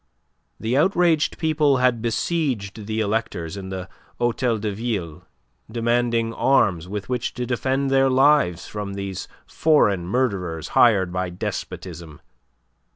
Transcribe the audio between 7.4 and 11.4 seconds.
defend their lives from these foreign murderers hired by